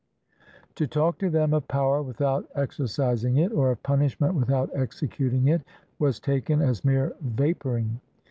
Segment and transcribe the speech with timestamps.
[0.77, 5.47] To talk to them of power without exer cising it, or of punishment without executing
[5.49, 5.61] it,
[5.99, 7.99] was taken as mere vaporing.